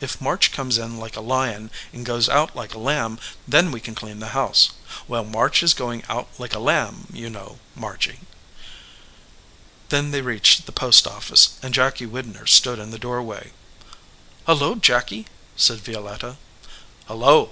[0.00, 3.80] "If March comes in like a lion and goes out like a lamb, then we
[3.80, 4.70] can clean the house.
[5.06, 8.18] While March is going out like a lamb, you know, Margy."
[9.90, 13.52] Then they reached the post office, and Jacky Widner stood in the doorway.
[14.48, 16.38] "Hullo, Jacky!" said Violetta.
[17.06, 17.50] "Hullo!"